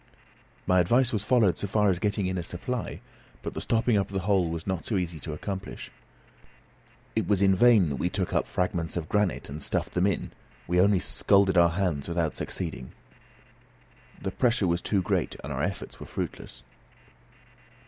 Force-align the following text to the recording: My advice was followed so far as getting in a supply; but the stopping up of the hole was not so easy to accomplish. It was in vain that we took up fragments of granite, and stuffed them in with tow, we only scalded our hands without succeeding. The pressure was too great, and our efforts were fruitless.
My 0.65 0.79
advice 0.79 1.13
was 1.13 1.23
followed 1.23 1.59
so 1.59 1.67
far 1.67 1.91
as 1.91 1.99
getting 1.99 2.25
in 2.25 2.35
a 2.35 2.41
supply; 2.41 3.01
but 3.43 3.53
the 3.53 3.61
stopping 3.61 3.99
up 3.99 4.07
of 4.07 4.13
the 4.13 4.21
hole 4.21 4.49
was 4.49 4.65
not 4.65 4.83
so 4.83 4.97
easy 4.97 5.19
to 5.19 5.33
accomplish. 5.33 5.91
It 7.15 7.27
was 7.27 7.43
in 7.43 7.53
vain 7.53 7.89
that 7.89 7.97
we 7.97 8.09
took 8.09 8.33
up 8.33 8.47
fragments 8.47 8.97
of 8.97 9.07
granite, 9.07 9.47
and 9.47 9.61
stuffed 9.61 9.93
them 9.93 10.07
in 10.07 10.21
with 10.65 10.69
tow, 10.69 10.69
we 10.69 10.81
only 10.81 10.97
scalded 10.99 11.55
our 11.55 11.69
hands 11.69 12.07
without 12.07 12.35
succeeding. 12.35 12.93
The 14.19 14.31
pressure 14.31 14.65
was 14.65 14.81
too 14.81 15.03
great, 15.03 15.35
and 15.43 15.53
our 15.53 15.61
efforts 15.61 15.99
were 15.99 16.07
fruitless. 16.07 16.63